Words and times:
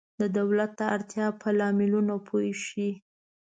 د 0.19 0.21
دولت 0.37 0.71
د 0.79 0.81
اړتیا 0.95 1.27
په 1.41 1.49
لاملونو 1.59 2.15
پوه 2.27 2.47
شئ. 2.65 2.91